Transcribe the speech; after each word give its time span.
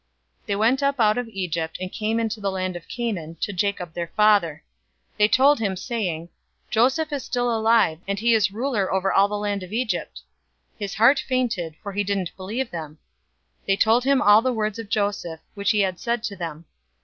045:025 0.47 0.47
They 0.47 0.55
went 0.55 0.81
up 0.81 0.99
out 0.99 1.17
of 1.19 1.27
Egypt, 1.27 1.77
and 1.79 1.91
came 1.91 2.19
into 2.19 2.41
the 2.41 2.49
land 2.49 2.75
of 2.75 2.87
Canaan, 2.87 3.37
to 3.39 3.53
Jacob 3.53 3.93
their 3.93 4.07
father. 4.07 4.63
045:026 5.19 5.19
They 5.19 5.27
told 5.27 5.59
him, 5.59 5.75
saying, 5.75 6.29
"Joseph 6.71 7.13
is 7.13 7.23
still 7.23 7.55
alive, 7.55 7.99
and 8.07 8.17
he 8.17 8.33
is 8.33 8.49
ruler 8.49 8.91
over 8.91 9.13
all 9.13 9.27
the 9.27 9.37
land 9.37 9.61
of 9.61 9.71
Egypt." 9.71 10.23
His 10.79 10.95
heart 10.95 11.19
fainted, 11.19 11.75
for 11.83 11.93
he 11.93 12.03
didn't 12.03 12.35
believe 12.35 12.71
them. 12.71 12.97
045:027 13.67 13.67
They 13.67 13.77
told 13.77 14.03
him 14.03 14.23
all 14.23 14.41
the 14.41 14.51
words 14.53 14.79
of 14.79 14.89
Joseph, 14.89 15.39
which 15.53 15.69
he 15.69 15.81
had 15.81 15.99
said 15.99 16.23
to 16.23 16.35
them. 16.35 16.65